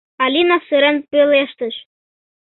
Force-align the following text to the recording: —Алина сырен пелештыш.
—Алина 0.23 0.57
сырен 0.67 0.97
пелештыш. 1.09 1.75